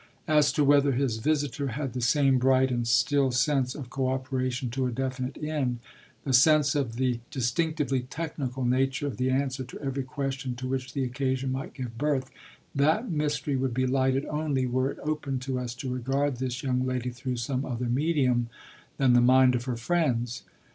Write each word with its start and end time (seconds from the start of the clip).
As 0.27 0.51
to 0.53 0.63
whether 0.63 0.93
his 0.93 1.17
visitor 1.17 1.67
had 1.67 1.93
the 1.93 2.01
same 2.01 2.39
bright 2.39 2.71
and 2.71 2.87
still 2.87 3.29
sense 3.29 3.75
of 3.75 3.91
co 3.91 4.09
operation 4.09 4.71
to 4.71 4.87
a 4.87 4.91
definite 4.91 5.37
end, 5.43 5.77
the 6.23 6.33
sense 6.33 6.73
of 6.73 6.95
the 6.95 7.19
distinctively 7.29 7.99
technical 7.99 8.65
nature 8.65 9.05
of 9.05 9.17
the 9.17 9.29
answer 9.29 9.63
to 9.63 9.79
every 9.79 10.01
question 10.01 10.55
to 10.55 10.67
which 10.67 10.93
the 10.93 11.03
occasion 11.03 11.51
might 11.51 11.75
give 11.75 11.99
birth, 11.99 12.31
that 12.73 13.11
mystery 13.11 13.55
would 13.55 13.75
be 13.75 13.85
lighted 13.85 14.25
only 14.25 14.65
were 14.65 14.89
it 14.89 14.97
open 15.03 15.37
to 15.41 15.59
us 15.59 15.75
to 15.75 15.93
regard 15.93 16.37
this 16.37 16.63
young 16.63 16.83
lady 16.83 17.11
through 17.11 17.37
some 17.37 17.63
other 17.63 17.85
medium 17.85 18.49
than 18.97 19.13
the 19.13 19.21
mind 19.21 19.53
of 19.53 19.65
her 19.65 19.77
friends. 19.77 20.41